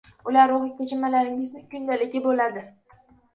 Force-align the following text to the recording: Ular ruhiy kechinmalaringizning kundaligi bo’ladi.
Ular 0.29 0.47
ruhiy 0.51 0.71
kechinmalaringizning 0.79 1.67
kundaligi 1.75 2.23
bo’ladi. 2.25 2.65